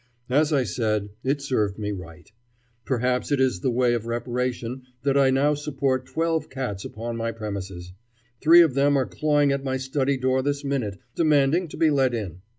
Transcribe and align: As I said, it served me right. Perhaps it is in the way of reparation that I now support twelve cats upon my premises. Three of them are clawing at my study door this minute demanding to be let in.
As 0.31 0.51
I 0.51 0.63
said, 0.63 1.11
it 1.23 1.43
served 1.43 1.77
me 1.77 1.91
right. 1.91 2.31
Perhaps 2.85 3.31
it 3.31 3.39
is 3.39 3.57
in 3.57 3.61
the 3.61 3.69
way 3.69 3.93
of 3.93 4.07
reparation 4.07 4.81
that 5.03 5.15
I 5.15 5.29
now 5.29 5.53
support 5.53 6.07
twelve 6.07 6.49
cats 6.49 6.83
upon 6.83 7.17
my 7.17 7.31
premises. 7.31 7.93
Three 8.41 8.61
of 8.61 8.73
them 8.73 8.97
are 8.97 9.05
clawing 9.05 9.51
at 9.51 9.63
my 9.63 9.77
study 9.77 10.17
door 10.17 10.41
this 10.41 10.63
minute 10.63 10.97
demanding 11.13 11.67
to 11.67 11.77
be 11.77 11.91
let 11.91 12.15
in. 12.15 12.41